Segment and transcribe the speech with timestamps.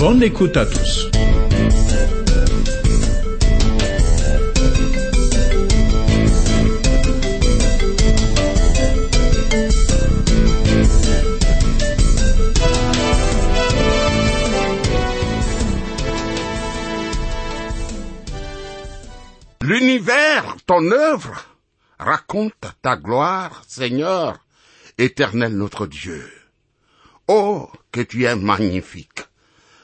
[0.00, 1.10] Bonne écoute à tous.
[19.60, 21.44] L'univers, ton œuvre,
[21.98, 24.38] raconte ta gloire, Seigneur,
[24.96, 26.26] éternel notre Dieu.
[27.28, 29.29] Oh, que tu es magnifique.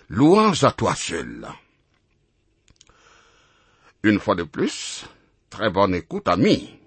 [0.08, 1.48] Louange à toi seul.
[4.04, 5.04] Une fois de plus,
[5.50, 6.78] très bonne écoute, ami.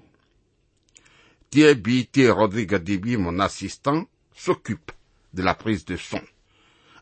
[1.50, 2.08] Thierry.
[2.30, 4.94] Rodrigue Dibi, mon assistant, s'occupe
[5.34, 6.22] de la prise de son.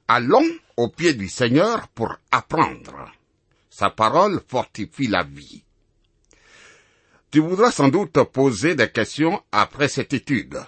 [0.08, 3.12] Allons au pied du Seigneur pour apprendre.
[3.70, 5.64] Sa parole fortifie la vie.
[7.30, 10.66] Tu voudras sans doute poser des questions après cette étude.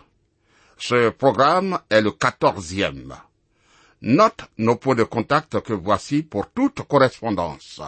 [0.77, 3.15] Ce programme est le quatorzième.
[4.01, 7.81] Note nos points de contact que voici pour toute correspondance.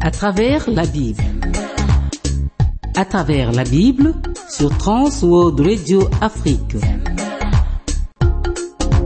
[0.00, 1.22] À travers la Bible.
[2.96, 4.14] À travers la Bible
[4.50, 6.74] sur Trans World Radio Afrique.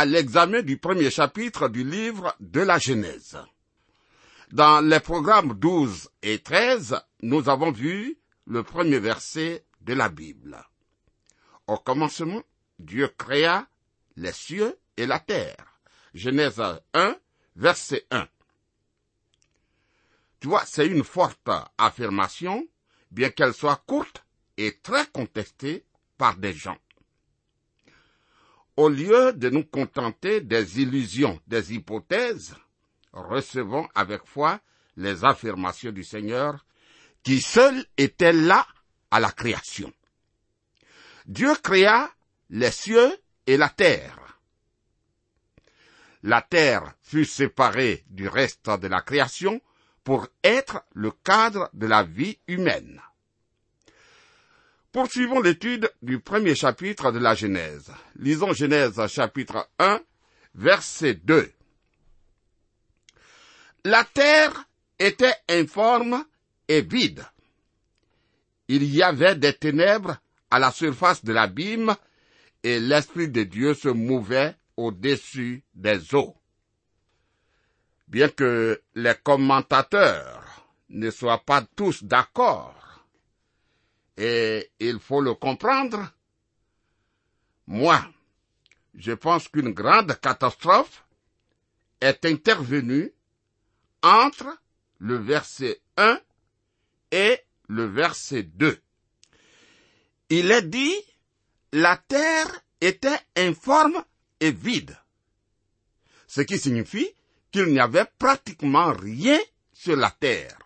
[0.09, 3.37] l'examen du premier chapitre du livre de la Genèse.
[4.51, 8.17] Dans les programmes 12 et 13, nous avons vu
[8.47, 10.57] le premier verset de la Bible.
[11.67, 12.41] Au commencement,
[12.79, 13.67] Dieu créa
[14.15, 15.79] les cieux et la terre.
[16.15, 16.61] Genèse
[16.93, 17.15] 1,
[17.55, 18.27] verset 1.
[20.39, 22.67] Tu vois, c'est une forte affirmation,
[23.11, 24.25] bien qu'elle soit courte
[24.57, 25.85] et très contestée
[26.17, 26.77] par des gens.
[28.79, 32.55] Au lieu de nous contenter des illusions, des hypothèses,
[33.11, 34.61] recevons avec foi
[34.95, 36.65] les affirmations du Seigneur
[37.21, 38.65] qui seul était là
[39.11, 39.91] à la création.
[41.25, 42.09] Dieu créa
[42.51, 43.11] les cieux
[43.47, 44.39] et la terre.
[46.23, 49.59] La terre fut séparée du reste de la création
[50.05, 53.01] pour être le cadre de la vie humaine.
[54.91, 57.91] Poursuivons l'étude du premier chapitre de la Genèse.
[58.15, 60.01] Lisons Genèse chapitre 1,
[60.55, 61.51] verset 2.
[63.85, 66.25] La terre était informe
[66.67, 67.23] et vide.
[68.67, 70.17] Il y avait des ténèbres
[70.49, 71.95] à la surface de l'abîme
[72.63, 76.35] et l'Esprit de Dieu se mouvait au-dessus des eaux.
[78.07, 82.78] Bien que les commentateurs ne soient pas tous d'accord,
[84.19, 86.11] et il faut le comprendre.
[87.67, 88.05] Moi,
[88.93, 91.05] je pense qu'une grande catastrophe
[92.01, 93.13] est intervenue
[94.03, 94.57] entre
[94.97, 96.19] le verset 1
[97.11, 97.39] et
[97.69, 98.81] le verset 2.
[100.29, 100.95] Il est dit,
[101.71, 104.03] la terre était informe
[104.41, 104.97] et vide.
[106.27, 107.09] Ce qui signifie
[107.51, 109.39] qu'il n'y avait pratiquement rien
[109.71, 110.57] sur la terre.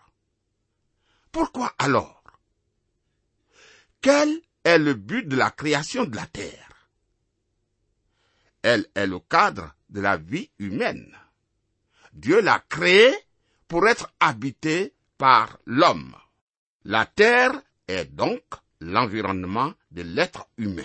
[1.30, 2.23] Pourquoi alors?
[4.04, 6.90] Quel est le but de la création de la terre?
[8.60, 11.16] Elle est le cadre de la vie humaine.
[12.12, 13.14] Dieu l'a créée
[13.66, 16.14] pour être habitée par l'homme.
[16.84, 17.58] La terre
[17.88, 18.42] est donc
[18.78, 20.84] l'environnement de l'être humain.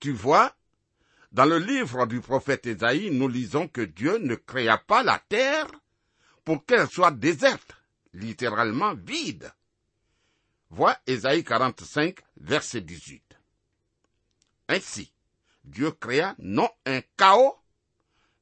[0.00, 0.56] Tu vois,
[1.30, 5.66] dans le livre du prophète Ésaïe, nous lisons que Dieu ne créa pas la terre
[6.42, 7.76] pour qu'elle soit déserte,
[8.14, 9.52] littéralement vide.
[10.72, 13.22] Vois Ésaïe 45, verset 18.
[14.68, 15.12] Ainsi,
[15.64, 17.58] Dieu créa non un chaos,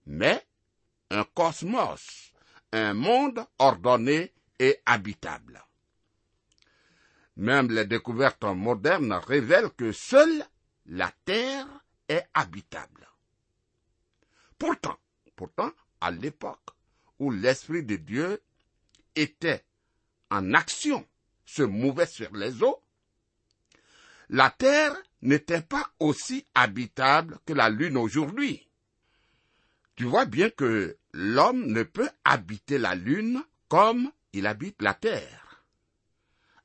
[0.06, 0.46] mais
[1.10, 2.32] un cosmos,
[2.70, 5.60] un monde ordonné et habitable.
[7.34, 10.46] Même les découvertes modernes révèlent que seule
[10.86, 11.66] la Terre
[12.08, 13.08] est habitable.
[14.56, 14.98] Pourtant,
[15.34, 16.70] pourtant, à l'époque
[17.18, 18.40] où l'Esprit de Dieu
[19.16, 19.64] était
[20.30, 21.04] en action,
[21.50, 22.80] se mouvait sur les eaux,
[24.28, 28.68] la Terre n'était pas aussi habitable que la Lune aujourd'hui.
[29.96, 35.64] Tu vois bien que l'homme ne peut habiter la Lune comme il habite la Terre.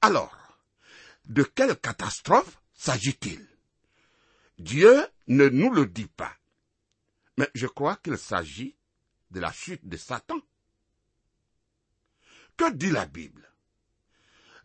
[0.01, 0.59] Alors,
[1.25, 3.45] de quelle catastrophe s'agit-il?
[4.59, 6.38] Dieu ne nous le dit pas.
[7.38, 8.75] Mais je crois qu'il s'agit
[9.31, 10.39] de la chute de Satan.
[12.55, 13.45] Que dit la Bible?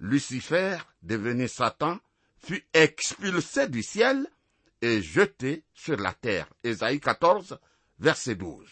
[0.01, 1.99] Lucifer, devenu Satan,
[2.39, 4.27] fut expulsé du ciel
[4.81, 6.49] et jeté sur la terre.
[6.65, 7.59] Ésaïe 14,
[7.99, 8.67] verset 12.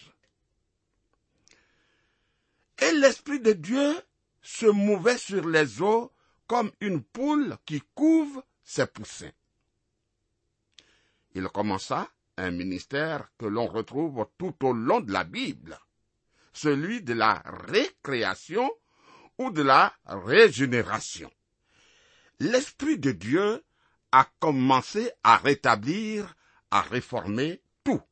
[2.81, 3.95] Et l'Esprit de Dieu
[4.41, 6.13] se mouvait sur les eaux
[6.47, 9.33] comme une poule qui couve ses poussins.
[11.35, 12.09] Il commença
[12.39, 15.79] un ministère que l'on retrouve tout au long de la Bible,
[16.53, 18.71] celui de la récréation
[19.39, 21.31] ou de la régénération.
[22.41, 23.65] L'Esprit de Dieu
[24.13, 26.37] a commencé à rétablir,
[26.71, 28.03] à réformer tout.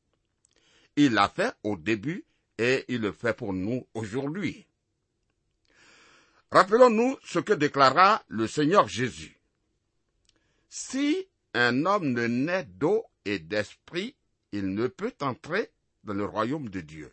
[0.97, 2.25] Il l'a fait au début
[2.59, 4.67] et il le fait pour nous aujourd'hui.
[6.51, 9.37] Rappelons-nous ce que déclara le Seigneur Jésus.
[10.69, 14.17] Si un homme ne naît d'eau et d'esprit,
[14.53, 15.71] il ne peut entrer
[16.05, 17.13] dans le royaume de Dieu.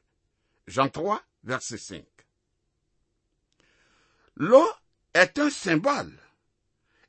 [0.68, 2.13] Jean 3, verset 5.
[4.36, 4.68] L'eau
[5.14, 6.18] est un symbole,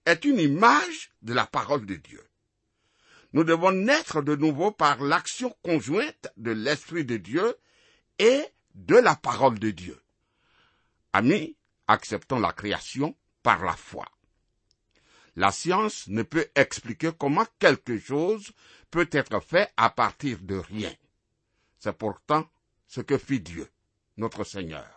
[0.04, 2.22] est une image de la parole de Dieu.
[3.32, 7.56] Nous devons naître de nouveau par l'action conjointe de l'Esprit de Dieu
[8.18, 8.44] et
[8.74, 10.00] de la parole de Dieu.
[11.12, 11.56] Amis,
[11.88, 14.06] acceptons la création par la foi.
[15.36, 18.52] La science ne peut expliquer comment quelque chose
[18.90, 20.94] peut être fait à partir de rien.
[21.80, 22.48] C'est pourtant
[22.86, 23.68] ce que fit Dieu,
[24.16, 24.93] notre Seigneur.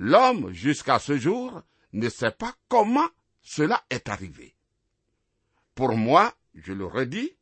[0.00, 1.60] L'homme, jusqu'à ce jour,
[1.92, 3.08] ne sait pas comment
[3.42, 4.54] cela est arrivé.
[5.74, 7.36] Pour moi, je le redis,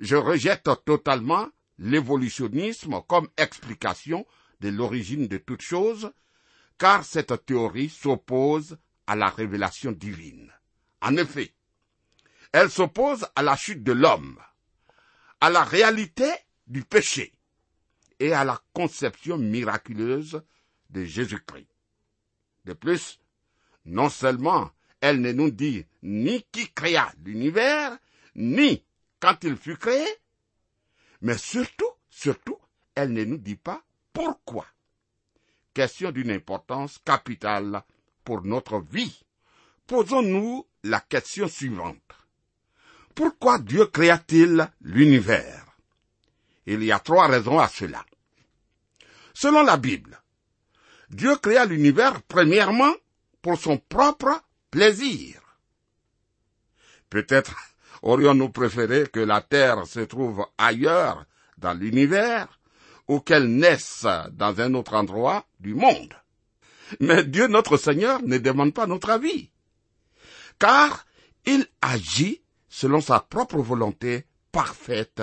[0.00, 1.48] je rejette totalement
[1.78, 4.26] l'évolutionnisme comme explication
[4.60, 6.12] de l'origine de toute chose,
[6.76, 8.76] car cette théorie s'oppose
[9.06, 10.52] à la révélation divine.
[11.00, 11.54] En effet,
[12.52, 14.38] elle s'oppose à la chute de l'homme,
[15.40, 16.30] à la réalité
[16.66, 17.32] du péché
[18.20, 20.42] et à la conception miraculeuse
[20.90, 21.75] de Jésus-Christ.
[22.66, 23.20] De plus,
[23.84, 24.70] non seulement
[25.00, 27.96] elle ne nous dit ni qui créa l'univers,
[28.34, 28.84] ni
[29.20, 30.06] quand il fut créé,
[31.20, 32.58] mais surtout, surtout,
[32.94, 33.82] elle ne nous dit pas
[34.12, 34.66] pourquoi.
[35.74, 37.82] Question d'une importance capitale
[38.24, 39.22] pour notre vie.
[39.86, 42.02] Posons-nous la question suivante.
[43.14, 45.64] Pourquoi Dieu créa-t-il l'univers?
[46.66, 48.04] Il y a trois raisons à cela.
[49.34, 50.20] Selon la Bible,
[51.10, 52.94] Dieu créa l'univers premièrement
[53.42, 55.40] pour son propre plaisir.
[57.10, 57.56] Peut-être
[58.02, 61.24] aurions-nous préféré que la Terre se trouve ailleurs
[61.58, 62.60] dans l'univers
[63.08, 66.14] ou qu'elle naisse dans un autre endroit du monde.
[67.00, 69.50] Mais Dieu notre Seigneur ne demande pas notre avis,
[70.58, 71.06] car
[71.44, 75.22] il agit selon sa propre volonté parfaite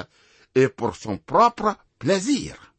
[0.55, 2.72] et pour son propre plaisir.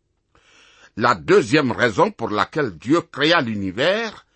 [0.97, 4.27] La deuxième raison pour laquelle Dieu créa l'univers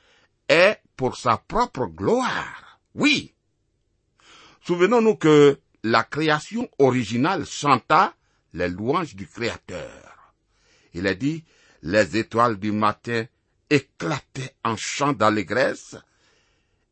[0.48, 2.80] est pour sa propre gloire.
[2.94, 3.34] Oui,
[4.68, 8.14] Souvenons-nous que la création originale chanta
[8.52, 10.34] les louanges du Créateur.
[10.92, 11.42] Il a dit,
[11.80, 13.24] les étoiles du matin
[13.70, 15.96] éclataient en chant d'allégresse,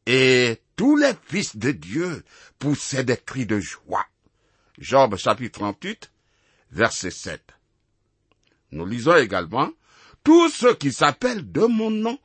[0.07, 2.25] et tous les fils de Dieu
[2.59, 4.07] poussaient des cris de joie.
[4.79, 6.11] Job chapitre 38,
[6.71, 7.56] verset 7.
[8.77, 9.71] Nous lisons également,
[10.23, 12.19] tous ceux qui s'appellent de mon nom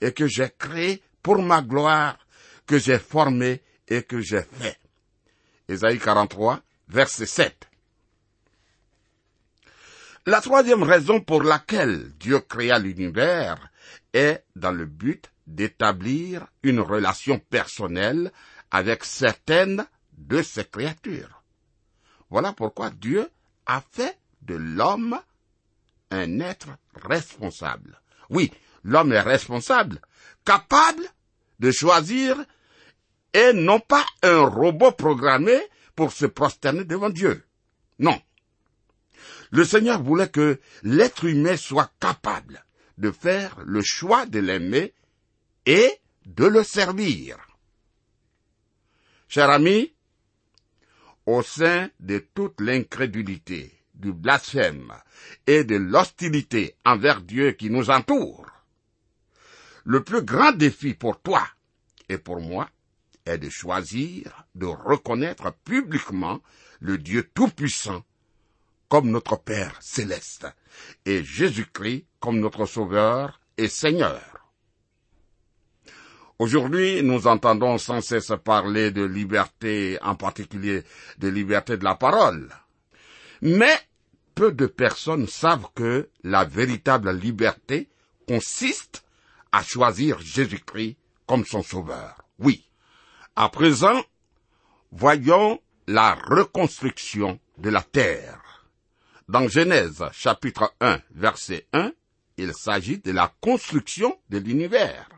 [0.00, 2.18] et que j'ai créé pour ma gloire,
[2.66, 4.78] que j'ai formé et que j'ai fait.
[5.68, 7.68] Ésaïe 43, verset 7.
[10.24, 13.70] La troisième raison pour laquelle Dieu créa l'univers
[14.14, 18.32] est dans le but d'établir une relation personnelle
[18.70, 19.86] avec certaines
[20.16, 21.42] de ses créatures.
[22.30, 23.28] Voilà pourquoi Dieu
[23.66, 25.18] a fait de l'homme
[26.10, 28.00] un être responsable.
[28.30, 28.52] Oui,
[28.84, 30.00] l'homme est responsable,
[30.44, 31.04] capable
[31.60, 32.36] de choisir
[33.32, 35.58] et non pas un robot programmé
[35.94, 37.44] pour se prosterner devant Dieu.
[37.98, 38.20] Non.
[39.50, 42.64] Le Seigneur voulait que l'être humain soit capable
[42.98, 44.94] de faire le choix de l'aimer
[45.66, 45.90] et
[46.26, 47.36] de le servir.
[49.28, 49.92] Cher ami,
[51.26, 54.92] au sein de toute l'incrédulité, du blasphème
[55.46, 58.46] et de l'hostilité envers Dieu qui nous entoure,
[59.84, 61.46] le plus grand défi pour toi
[62.08, 62.68] et pour moi
[63.26, 66.40] est de choisir de reconnaître publiquement
[66.80, 68.04] le Dieu Tout-Puissant
[68.88, 70.46] comme notre Père céleste
[71.04, 74.38] et Jésus-Christ comme notre Sauveur et Seigneur.
[76.38, 80.84] Aujourd'hui, nous entendons sans cesse parler de liberté, en particulier
[81.18, 82.48] de liberté de la parole.
[83.40, 83.78] Mais
[84.34, 87.88] peu de personnes savent que la véritable liberté
[88.26, 89.04] consiste
[89.52, 92.22] à choisir Jésus-Christ comme son sauveur.
[92.38, 92.68] Oui.
[93.36, 94.02] À présent,
[94.92, 98.66] voyons la reconstruction de la terre.
[99.28, 101.92] Dans Genèse chapitre 1 verset 1,
[102.36, 105.08] il s'agit de la construction de l'univers.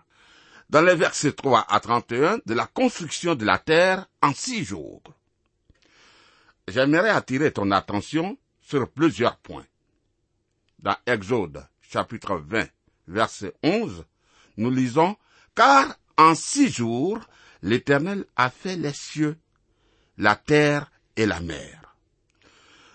[0.71, 5.03] Dans les versets 3 à 31, de la construction de la terre en six jours.
[6.71, 9.67] J'aimerais attirer ton attention sur plusieurs points.
[10.79, 12.69] Dans Exode chapitre 20
[13.09, 14.05] verset 11,
[14.57, 15.17] nous lisons,
[15.57, 17.19] Car en six jours,
[17.63, 19.37] l'Éternel a fait les cieux,
[20.17, 21.97] la terre et la mer.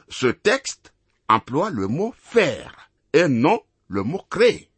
[0.08, 0.94] Ce texte
[1.28, 4.70] emploie le mot faire et non le mot créer.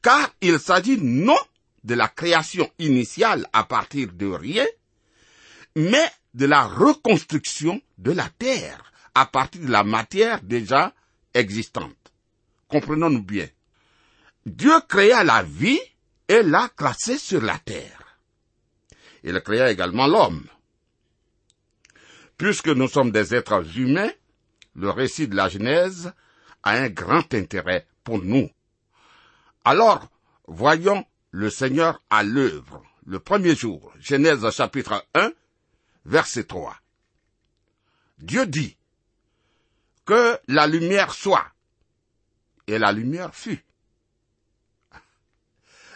[0.00, 1.38] Car il s'agit non
[1.84, 4.66] de la création initiale à partir de rien,
[5.74, 10.92] mais de la reconstruction de la terre à partir de la matière déjà
[11.32, 12.12] existante.
[12.68, 13.48] Comprenons-nous bien.
[14.44, 15.80] Dieu créa la vie
[16.28, 18.18] et l'a classée sur la terre.
[19.24, 20.44] Il créa également l'homme.
[22.36, 24.12] Puisque nous sommes des êtres humains,
[24.74, 26.12] le récit de la Genèse
[26.62, 28.50] a un grand intérêt pour nous.
[29.64, 30.06] Alors,
[30.46, 35.32] voyons le Seigneur à l'œuvre, le premier jour, Genèse chapitre 1,
[36.06, 36.76] verset 3.
[38.18, 38.76] Dieu dit,
[40.06, 41.46] que la lumière soit,
[42.66, 43.64] et la lumière fut.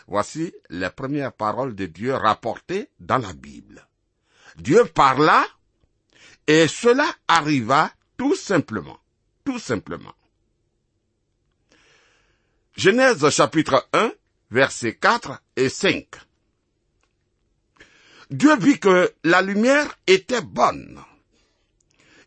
[0.09, 3.87] Voici les premières paroles de Dieu rapportées dans la Bible.
[4.57, 5.47] Dieu parla,
[6.49, 8.99] et cela arriva tout simplement,
[9.45, 10.14] tout simplement.
[12.76, 14.12] Genèse chapitre 1,
[14.50, 16.09] versets 4 et 5.
[18.30, 21.00] Dieu vit que la lumière était bonne.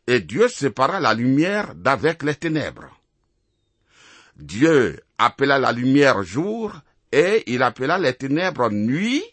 [0.06, 3.00] Et Dieu sépara la lumière d'avec les ténèbres.
[4.36, 6.74] Dieu appela la lumière jour
[7.14, 9.24] et il appela les ténèbres nuit.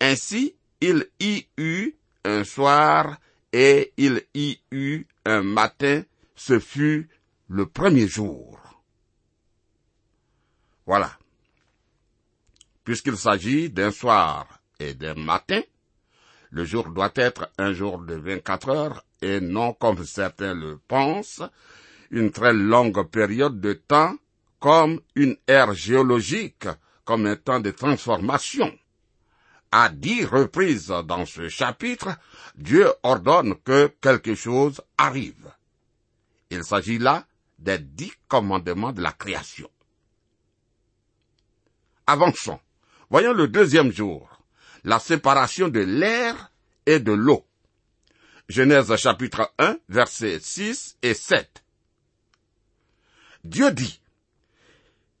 [0.00, 3.18] Ainsi, il y eut un soir
[3.52, 6.02] et il y eut un matin,
[6.34, 7.08] ce fut
[7.48, 8.58] le premier jour.
[10.86, 11.16] Voilà.
[12.82, 15.60] Puisqu'il s'agit d'un soir et d'un matin,
[16.50, 21.42] le jour doit être un jour de 24 heures et non, comme certains le pensent,
[22.10, 24.14] une très longue période de temps
[24.60, 26.66] comme une ère géologique,
[27.04, 28.76] comme un temps de transformation.
[29.70, 32.16] À dix reprises dans ce chapitre,
[32.56, 35.52] Dieu ordonne que quelque chose arrive.
[36.50, 37.26] Il s'agit là
[37.58, 39.70] des dix commandements de la création.
[42.06, 42.60] Avançons.
[43.10, 44.35] Voyons le deuxième jour,
[44.86, 46.52] la séparation de l'air
[46.86, 47.44] et de l'eau.
[48.48, 51.64] Genèse chapitre 1, versets 6 et 7.
[53.42, 54.00] Dieu dit,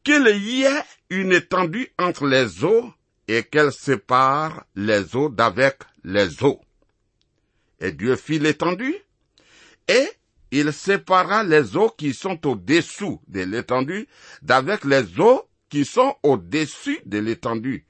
[0.04, 2.92] qu'il y ait une étendue entre les eaux
[3.26, 6.60] et qu'elle sépare les eaux d'avec les eaux.
[7.80, 8.94] Et Dieu fit l'étendue,
[9.88, 10.08] et
[10.52, 14.06] il sépara les eaux qui sont au-dessous de l'étendue
[14.42, 17.84] d'avec les eaux qui sont au-dessus de l'étendue.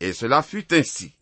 [0.00, 1.14] Et cela fut ainsi.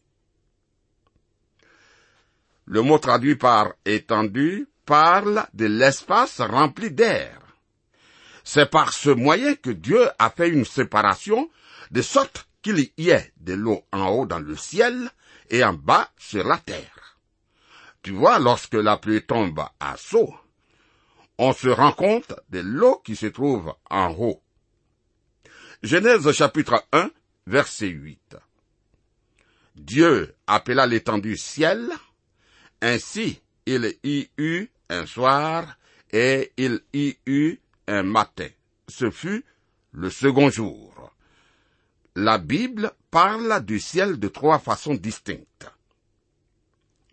[2.66, 7.40] Le mot traduit par étendue parle de l'espace rempli d'air.
[8.44, 11.50] C'est par ce moyen que Dieu a fait une séparation,
[11.90, 15.11] de sorte qu'il y ait de l'eau en haut dans le ciel
[15.50, 17.18] et en bas sur la terre.
[18.02, 20.35] Tu vois, lorsque la pluie tombe à saut,
[21.38, 24.42] on se rend compte de l'eau qui se trouve en haut.
[25.82, 27.11] Genèse chapitre 1,
[27.47, 28.37] verset 8.
[29.78, 31.88] Dieu appela l'étendue ciel,
[32.80, 35.78] ainsi il y eut un soir
[36.11, 38.49] et il y eut un matin.
[38.88, 39.44] Ce fut
[39.92, 41.12] le second jour.
[42.16, 45.70] La Bible parle du ciel de trois façons distinctes.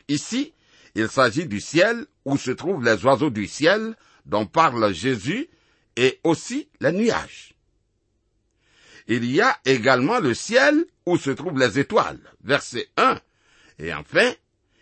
[0.07, 0.53] Ici,
[0.95, 3.95] il s'agit du ciel où se trouvent les oiseaux du ciel
[4.25, 5.50] dont parle Jésus
[5.95, 7.54] et aussi les nuages.
[9.07, 13.19] Il y a également le ciel où se trouvent les étoiles, verset 1.
[13.79, 14.31] Et enfin,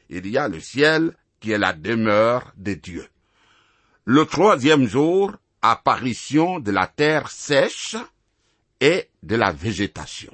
[0.10, 3.08] il y a le ciel qui est la demeure de Dieu.
[4.06, 7.96] Le troisième jour, apparition de la terre sèche
[8.80, 10.34] et de la végétation.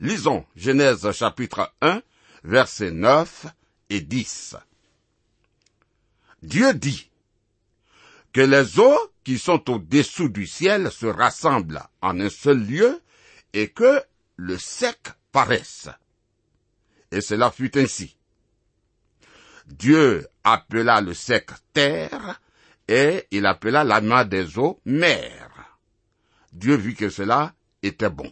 [0.00, 2.02] Lisons Genèse chapitre 1,
[2.44, 3.46] versets 9
[3.88, 4.56] et 10.
[6.42, 7.10] Dieu dit,
[8.36, 13.00] que les eaux qui sont au-dessous du ciel se rassemblent en un seul lieu
[13.54, 14.02] et que
[14.36, 14.98] le sec
[15.32, 15.88] paraisse.
[17.10, 18.18] Et cela fut ainsi.
[19.64, 22.38] Dieu appela le sec terre
[22.86, 25.78] et il appela la des eaux mer.
[26.52, 28.30] Dieu vit que cela était bon.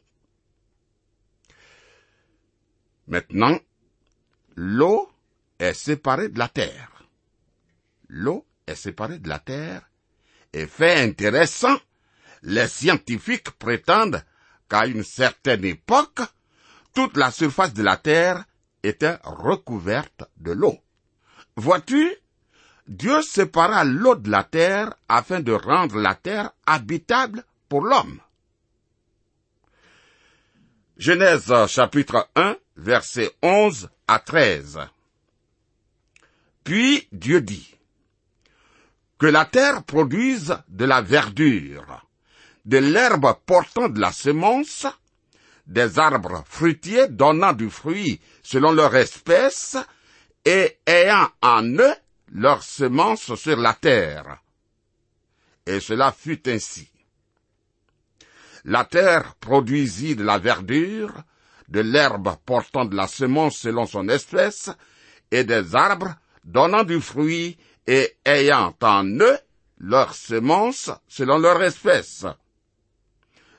[3.06, 3.58] Maintenant,
[4.54, 5.10] l'eau
[5.58, 7.06] est séparée de la terre.
[8.08, 9.88] L'eau est séparée de la terre
[10.54, 10.68] et
[11.02, 11.76] intéressant,
[12.42, 14.22] les scientifiques prétendent
[14.68, 16.20] qu'à une certaine époque,
[16.94, 18.44] toute la surface de la Terre
[18.82, 20.78] était recouverte de l'eau.
[21.56, 22.14] Vois-tu,
[22.86, 28.20] Dieu sépara l'eau de la terre afin de rendre la terre habitable pour l'homme.
[30.98, 34.80] Genèse chapitre 1, versets 11 à 13.
[36.62, 37.74] Puis Dieu dit,
[39.18, 42.06] que la terre produise de la verdure,
[42.64, 44.86] de l'herbe portant de la semence,
[45.66, 49.76] des arbres fruitiers donnant du fruit selon leur espèce
[50.44, 51.94] et ayant en eux
[52.32, 54.38] leur semence sur la terre.
[55.66, 56.90] Et cela fut ainsi.
[58.64, 61.12] La terre produisit de la verdure,
[61.68, 64.70] de l'herbe portant de la semence selon son espèce,
[65.30, 69.38] et des arbres donnant du fruit et ayant en eux
[69.78, 72.26] leur semence selon leur espèce.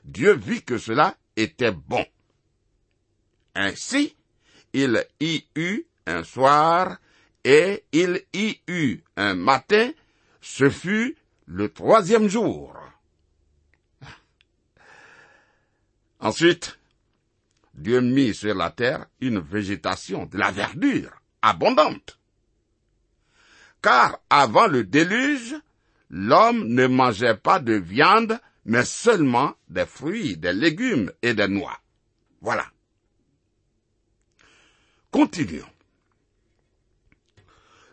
[0.04, 2.04] Dieu vit que cela était bon.
[3.54, 4.16] Ainsi,
[4.72, 6.98] il y eut un soir
[7.44, 9.90] et il y eut un matin,
[10.40, 12.74] ce fut le troisième jour.
[16.20, 16.78] Ensuite,
[17.74, 21.10] Dieu mit sur la terre une végétation de la verdure
[21.42, 22.18] abondante
[23.86, 25.54] car avant le déluge,
[26.10, 31.78] l'homme ne mangeait pas de viande, mais seulement des fruits, des légumes et des noix.
[32.40, 32.66] Voilà.
[35.12, 35.70] Continuons.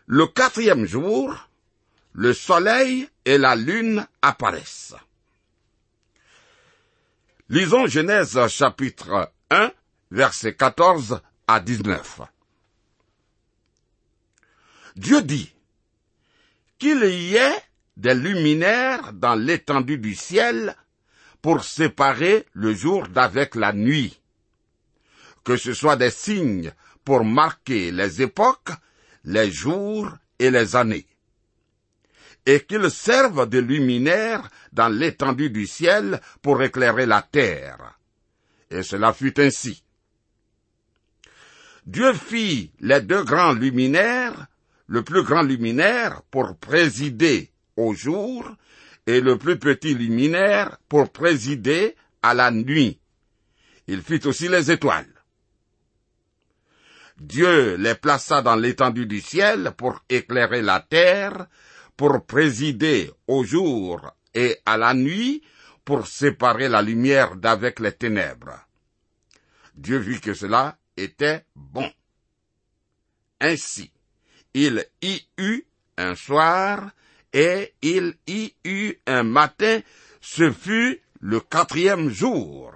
[0.06, 1.32] Le quatrième jour,
[2.12, 4.96] le soleil et la lune apparaissent.
[7.48, 9.70] Lisons Genèse chapitre 1,
[10.10, 12.22] versets 14 à 19.
[14.96, 15.53] Dieu dit,
[16.84, 17.62] qu'il y ait
[17.96, 20.76] des luminaires dans l'étendue du ciel
[21.40, 24.20] pour séparer le jour d'avec la nuit,
[25.44, 28.72] que ce soit des signes pour marquer les époques,
[29.24, 31.06] les jours et les années,
[32.44, 37.98] et qu'ils servent de luminaires dans l'étendue du ciel pour éclairer la terre.
[38.70, 39.82] Et cela fut ainsi.
[41.86, 44.48] Dieu fit les deux grands luminaires
[44.86, 48.44] le plus grand luminaire pour présider au jour
[49.06, 53.00] et le plus petit luminaire pour présider à la nuit.
[53.86, 55.12] Il fit aussi les étoiles.
[57.18, 61.46] Dieu les plaça dans l'étendue du ciel pour éclairer la terre,
[61.96, 65.42] pour présider au jour et à la nuit,
[65.84, 68.58] pour séparer la lumière d'avec les ténèbres.
[69.74, 71.90] Dieu vit que cela était bon.
[73.40, 73.92] Ainsi,
[74.54, 75.64] il y eut
[75.96, 76.90] un soir
[77.32, 79.80] et il y eut un matin,
[80.20, 82.72] ce fut le quatrième jour.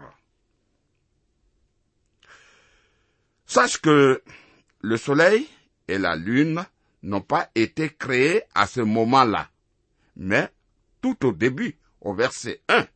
[3.46, 4.22] Sache que
[4.80, 5.48] le soleil
[5.86, 6.66] et la lune
[7.02, 9.48] n'ont pas été créés à ce moment-là,
[10.16, 10.50] mais
[11.00, 12.86] tout au début, au verset 1.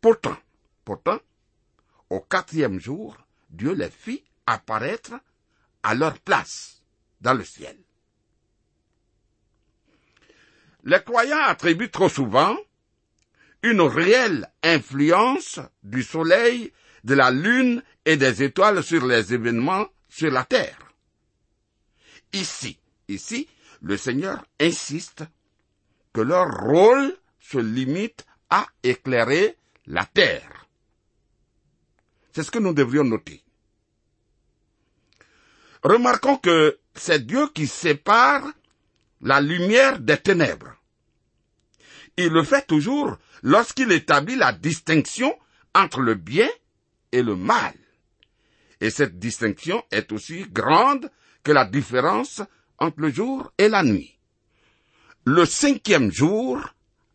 [0.00, 0.36] Pourtant,
[0.84, 1.18] pourtant,
[2.10, 3.16] au quatrième jour,
[3.48, 5.14] Dieu les fit apparaître
[5.84, 6.82] à leur place
[7.20, 7.76] dans le ciel.
[10.82, 12.56] Les croyants attribuent trop souvent
[13.62, 16.72] une réelle influence du soleil,
[17.04, 20.78] de la lune et des étoiles sur les événements sur la terre.
[22.32, 23.48] Ici, ici,
[23.80, 25.24] le Seigneur insiste
[26.12, 30.66] que leur rôle se limite à éclairer la terre.
[32.32, 33.43] C'est ce que nous devrions noter.
[35.84, 38.42] Remarquons que c'est Dieu qui sépare
[39.20, 40.74] la lumière des ténèbres.
[42.16, 45.36] Il le fait toujours lorsqu'il établit la distinction
[45.74, 46.48] entre le bien
[47.12, 47.74] et le mal.
[48.80, 51.10] Et cette distinction est aussi grande
[51.42, 52.40] que la différence
[52.78, 54.18] entre le jour et la nuit.
[55.26, 56.60] Le cinquième jour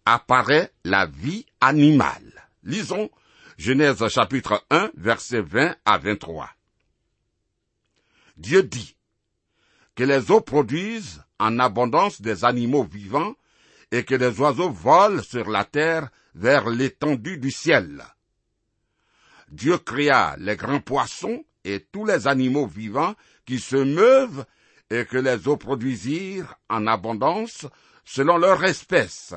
[0.06, 2.48] apparaît la vie animale.
[2.64, 3.10] Lisons
[3.58, 6.50] Genèse chapitre 1, versets 20 à 23.
[8.40, 8.96] Dieu dit
[9.96, 13.36] que les eaux produisent en abondance des animaux vivants
[13.92, 18.02] et que les oiseaux volent sur la terre vers l'étendue du ciel.
[19.50, 23.14] Dieu créa les grands poissons et tous les animaux vivants
[23.46, 24.46] qui se meuvent
[24.90, 27.68] et que les eaux produisirent en abondance
[28.06, 29.34] selon leur espèce.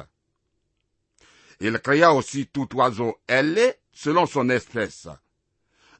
[1.58, 5.08] Il créa aussi tout oiseau ailé selon son espèce.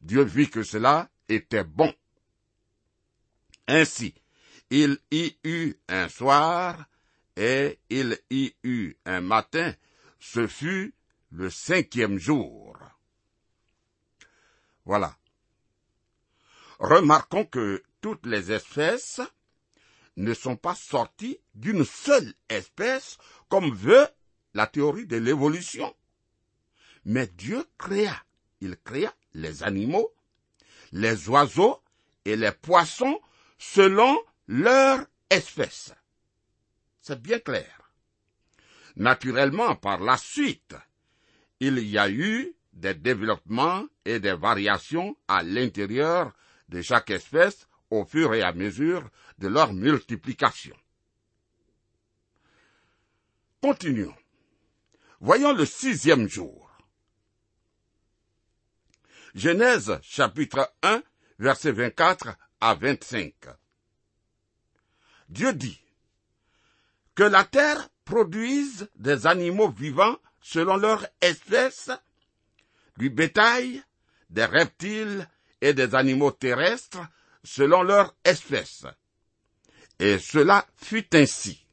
[0.03, 1.93] Dieu vit que cela était bon.
[3.75, 4.13] Ainsi,
[4.69, 6.85] il y eut un soir
[7.37, 9.75] et il y eut un matin,
[10.21, 10.95] ce fut
[11.31, 12.77] le cinquième jour.
[14.85, 15.17] Voilà.
[16.81, 19.23] Remarquons que toutes les espèces
[20.19, 23.17] ne sont pas sorties d'une seule espèce
[23.49, 24.07] comme veut
[24.53, 25.97] la théorie de l'évolution.
[27.07, 28.23] Mais Dieu créa,
[28.61, 30.13] il créa les animaux,
[30.93, 31.83] les oiseaux
[32.27, 33.19] et les poissons
[33.63, 35.95] selon leur espèce.
[37.01, 37.93] C'est bien clair.
[38.97, 40.75] Naturellement, par la suite,
[41.61, 46.33] il y a eu des développements et des variations à l'intérieur
[46.69, 50.77] de chaque espèce au fur et à mesure de leur multiplication.
[53.63, 54.17] Continuons.
[55.21, 56.69] Voyons le sixième jour.
[59.37, 61.03] Genèse chapitre 1,
[61.39, 63.35] verset 24 à 25.
[65.29, 65.83] Dieu dit,
[67.17, 71.91] que la terre produise des animaux vivants selon leur espèce,
[72.97, 73.83] du bétail,
[74.31, 75.29] des reptiles
[75.61, 77.01] et des animaux terrestres
[77.43, 78.87] selon leur espèce.
[79.99, 81.67] Et cela fut ainsi.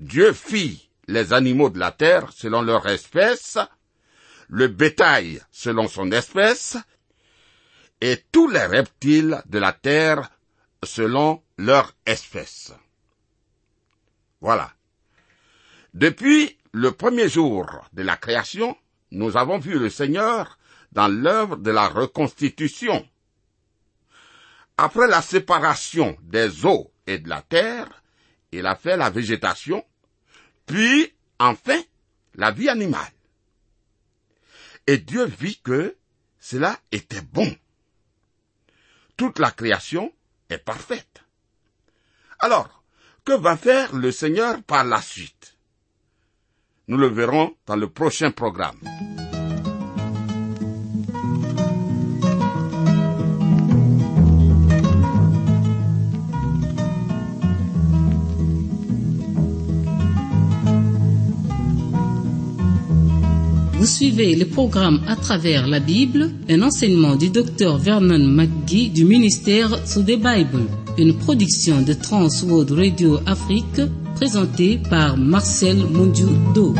[0.00, 3.56] Dieu fit les animaux de la terre selon leur espèce,
[4.48, 6.76] le bétail selon son espèce,
[8.02, 10.28] et tous les reptiles de la terre
[10.82, 12.72] selon leur espèce.
[14.40, 14.72] Voilà.
[15.94, 18.76] Depuis le premier jour de la création,
[19.12, 20.58] nous avons vu le Seigneur
[20.90, 23.08] dans l'œuvre de la reconstitution.
[24.76, 28.02] Après la séparation des eaux et de la terre,
[28.50, 29.84] il a fait la végétation,
[30.66, 31.80] puis, enfin,
[32.34, 33.12] la vie animale.
[34.88, 35.96] Et Dieu vit que
[36.40, 37.56] cela était bon.
[39.16, 40.12] Toute la création
[40.48, 41.22] est parfaite.
[42.38, 42.82] Alors,
[43.24, 45.56] que va faire le Seigneur par la suite?
[46.88, 48.80] Nous le verrons dans le prochain programme.
[63.82, 69.04] Vous suivez le programme à travers la Bible, un enseignement du docteur Vernon McGee du
[69.04, 70.68] ministère sous des Bible
[70.98, 73.80] une production de Trans World Radio Afrique
[74.14, 76.76] présentée par Marcel Mondiou-Do.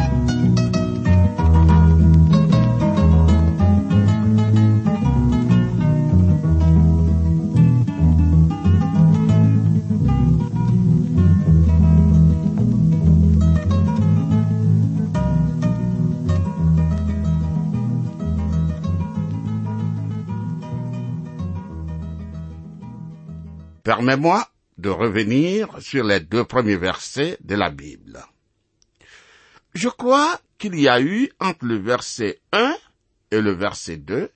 [24.02, 28.18] Permets-moi de revenir sur les deux premiers versets de la Bible.
[29.74, 32.74] Je crois qu'il y a eu entre le verset 1
[33.30, 34.28] et le verset 2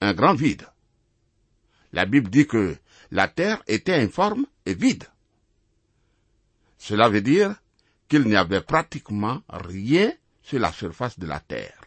[0.00, 0.66] un grand vide.
[1.92, 2.76] La Bible dit que
[3.12, 5.06] la terre était informe et vide.
[6.78, 7.54] Cela veut dire
[8.08, 11.84] qu'il n'y avait pratiquement rien sur la surface de la terre.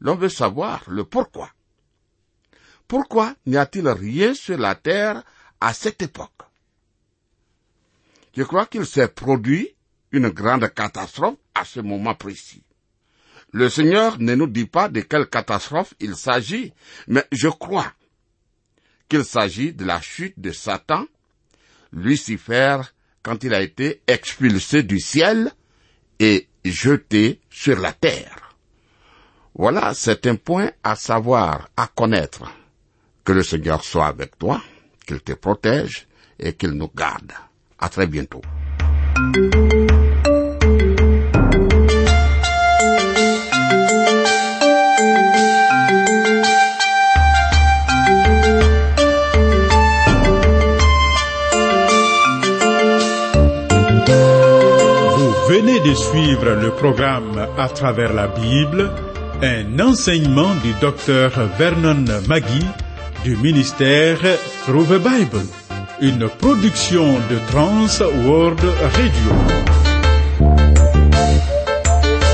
[0.00, 1.52] L'on veut savoir le pourquoi.
[2.88, 5.22] Pourquoi n'y a-t-il rien sur la terre
[5.60, 6.30] à cette époque?
[8.36, 9.74] Je crois qu'il s'est produit
[10.12, 12.62] une grande catastrophe à ce moment précis.
[13.52, 16.72] Le Seigneur ne nous dit pas de quelle catastrophe il s'agit,
[17.08, 17.92] mais je crois
[19.08, 21.06] qu'il s'agit de la chute de Satan,
[21.92, 22.80] Lucifer,
[23.22, 25.50] quand il a été expulsé du ciel
[26.18, 28.54] et jeté sur la terre.
[29.54, 32.44] Voilà, c'est un point à savoir, à connaître.
[33.26, 34.62] Que le Seigneur soit avec toi,
[35.04, 36.06] qu'il te protège
[36.38, 37.32] et qu'il nous garde.
[37.76, 38.40] À très bientôt.
[55.16, 58.88] Vous venez de suivre le programme À travers la Bible,
[59.42, 62.64] un enseignement du docteur Vernon Magui
[63.26, 64.20] du ministère
[64.64, 65.44] Through the Bible,
[66.00, 67.88] une production de Trans
[68.24, 68.60] World
[68.94, 69.32] Radio.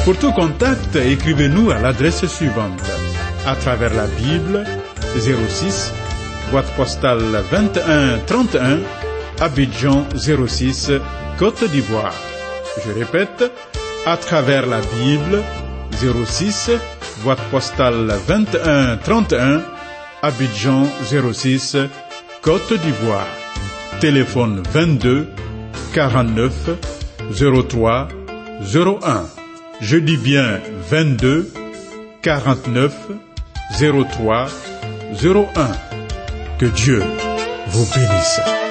[0.04, 2.82] Pour tout contact, écrivez-nous à l'adresse suivante.
[3.46, 4.66] À travers la Bible,
[5.16, 5.94] 06,
[6.50, 8.80] boîte postale 2131,
[9.40, 10.92] Abidjan 06,
[11.38, 12.12] Côte d'Ivoire.
[12.84, 13.50] Je répète,
[14.04, 15.42] à travers la Bible,
[16.26, 16.70] 06,
[17.24, 19.62] boîte postale 2131,
[20.24, 20.84] Abidjan
[21.32, 21.76] 06,
[22.42, 23.26] Côte d'Ivoire.
[24.00, 25.26] Téléphone 22
[25.92, 26.70] 49
[27.68, 28.08] 03
[28.62, 29.24] 01.
[29.80, 31.52] Je dis bien 22
[32.22, 32.94] 49
[33.80, 34.46] 03
[35.24, 35.46] 01.
[36.60, 37.02] Que Dieu
[37.66, 38.61] vous bénisse.